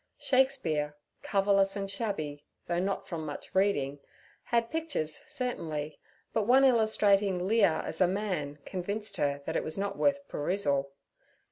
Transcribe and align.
Shakespeare, 0.17 0.97
coverless 1.21 1.75
and 1.75 1.87
shabby, 1.87 2.43
though 2.65 2.79
not 2.79 3.07
from 3.07 3.23
much 3.23 3.53
reading, 3.53 3.99
had 4.45 4.71
pictures 4.71 5.21
certainly, 5.27 5.99
but 6.33 6.47
one 6.47 6.63
illustrating 6.65 7.45
Lear 7.47 7.83
as 7.85 8.01
a 8.01 8.07
man 8.07 8.57
convinced 8.65 9.17
her 9.17 9.43
that 9.45 9.55
it 9.55 9.63
was 9.63 9.77
not 9.77 9.99
worth 9.99 10.27
perusal. 10.27 10.91